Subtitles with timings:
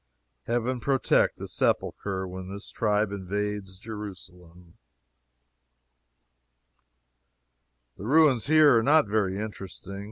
[0.47, 4.73] Heaven protect the Sepulchre when this tribe invades Jerusalem!
[7.97, 9.99] The ruins here are not very interesting.